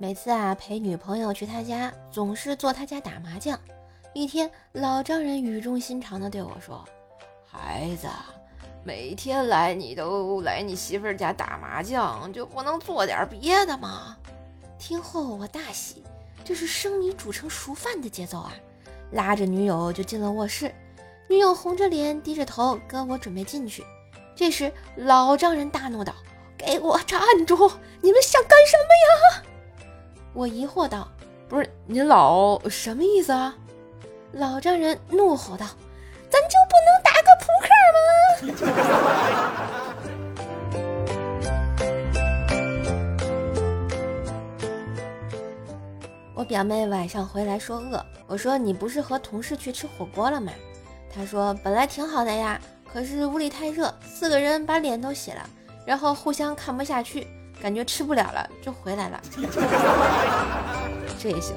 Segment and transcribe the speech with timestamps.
[0.00, 3.58] 每次啊陪女朋友去他家，总是坐他家打麻将。
[4.14, 6.84] 一天，老丈人语重心长地对我说
[7.44, 8.06] ：“孩子，
[8.84, 14.16] 每天来你都来你媳妇家打麻将，就不能做点别的吗？”
[14.78, 16.04] 听后我大喜，
[16.44, 18.54] 这是生米煮成熟饭的节奏啊！
[19.10, 20.72] 拉着女友就进了卧室，
[21.28, 23.84] 女友红着脸低着头跟我准备进去。
[24.36, 26.14] 这时老丈人大怒道
[26.56, 27.72] ：“给我站住！
[28.00, 29.42] 你们想干什么呀？”
[30.38, 31.08] 我疑惑道
[31.50, 33.56] ：“不是您老什么意思啊？”
[34.30, 35.66] 老丈人怒吼道
[36.30, 37.98] ：“咱就不能打个扑克吗？”
[46.36, 50.52] 我表妹晚上回来说饿，我说你不是和同事去吃火锅了吗？
[51.12, 52.60] 她说本来挺好的呀，
[52.92, 55.44] 可是屋里太热，四个人把脸都洗了，
[55.84, 57.26] 然后互相看不下去，
[57.60, 59.20] 感觉吃不了了就回来了。
[61.18, 61.56] 这也行。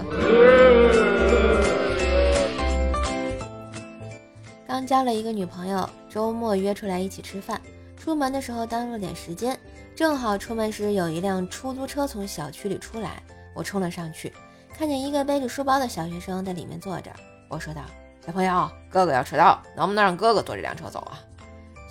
[4.67, 7.61] 刚交了一个女朋友，周末约出来一起吃饭，
[7.97, 9.59] 出门的时候耽误了点时间，
[9.95, 13.21] 正好出门时有一辆出租车从小区里出来，
[13.53, 14.33] 我冲了上去。
[14.73, 17.11] 看见一个背着书包的小学生在里面坐着，
[17.49, 17.81] 我说道
[18.25, 21.19] ：“小朋友，哥哥要迟到，能不能让哥哥坐这辆车走啊？”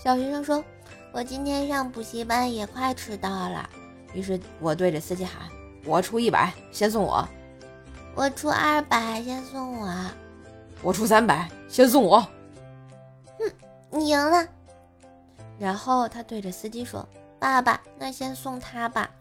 [0.02, 0.64] 小学生说
[1.12, 3.68] ：“我今天上补习班也快迟到了。”
[4.12, 5.48] 于是我对着司机喊
[5.86, 7.28] ：“我出一百，先送我。
[8.14, 9.88] ”“我出二百，先送我。
[10.82, 12.20] ”“我出三百，先送我。
[13.38, 13.50] ”“哼，
[13.90, 14.46] 你赢了。”
[15.58, 17.06] 然后他对着司机说
[17.38, 19.10] ：“爸爸，那先送他吧。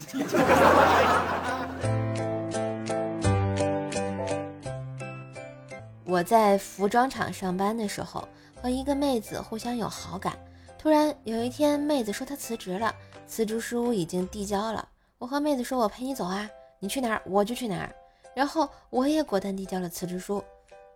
[6.04, 8.26] 我在服装厂上班的时候，
[8.60, 10.36] 和一个妹子互相有好感。
[10.80, 12.94] 突然有一天，妹子说她辞职了，
[13.26, 14.88] 辞职书已经递交了。
[15.18, 17.94] 我和妹子说：“我陪你走啊，你去哪儿我就去哪儿。”
[18.34, 20.42] 然后我也果断递交了辞职书。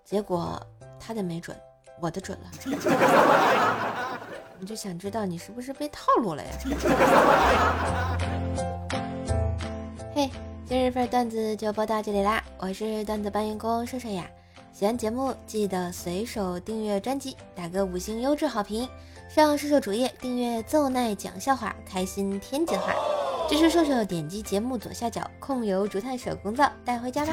[0.02, 0.58] 结果
[0.98, 1.54] 她的没准，
[2.00, 2.50] 我的准了。
[4.58, 6.50] 我就想知道你是不是被套路了呀？
[10.16, 10.30] 嘿，
[10.64, 12.42] 今日份段子就播到这里啦！
[12.56, 14.26] 我是段子搬运工瘦瘦呀。
[14.74, 18.88] 喜欢节目记得随手订阅专辑，打个五星优质好评。
[19.28, 22.92] 上瘦瘦主页订阅奏奈讲笑话，开心天津话。
[23.48, 27.32] 支持瘦瘦点击节目左下角控油竹炭手工皂带回家吧。